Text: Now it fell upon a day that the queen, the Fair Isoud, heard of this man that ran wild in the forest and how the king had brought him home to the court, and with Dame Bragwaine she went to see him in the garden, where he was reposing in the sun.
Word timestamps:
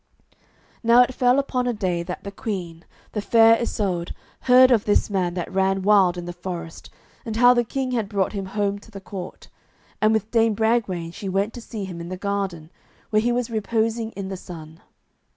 Now 0.81 1.03
it 1.03 1.13
fell 1.13 1.37
upon 1.37 1.67
a 1.67 1.73
day 1.75 2.01
that 2.01 2.23
the 2.23 2.31
queen, 2.31 2.85
the 3.11 3.21
Fair 3.21 3.55
Isoud, 3.57 4.15
heard 4.39 4.71
of 4.71 4.85
this 4.85 5.11
man 5.11 5.35
that 5.35 5.53
ran 5.53 5.83
wild 5.83 6.17
in 6.17 6.25
the 6.25 6.33
forest 6.33 6.89
and 7.23 7.35
how 7.35 7.53
the 7.53 7.63
king 7.63 7.91
had 7.91 8.09
brought 8.09 8.33
him 8.33 8.47
home 8.47 8.79
to 8.79 8.89
the 8.89 8.99
court, 8.99 9.49
and 10.01 10.11
with 10.11 10.31
Dame 10.31 10.55
Bragwaine 10.55 11.11
she 11.11 11.29
went 11.29 11.53
to 11.53 11.61
see 11.61 11.85
him 11.85 12.01
in 12.01 12.09
the 12.09 12.17
garden, 12.17 12.71
where 13.11 13.21
he 13.21 13.31
was 13.31 13.51
reposing 13.51 14.09
in 14.13 14.29
the 14.29 14.37
sun. 14.37 14.81